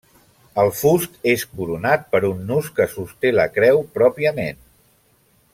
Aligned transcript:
El 0.61 0.71
fust 0.77 1.19
és 1.33 1.43
coronat 1.59 2.09
per 2.15 2.23
un 2.31 2.41
nus 2.53 2.73
que 2.81 2.89
sosté 2.97 3.35
la 3.39 3.49
creu 3.59 3.85
pròpiament. 3.99 4.63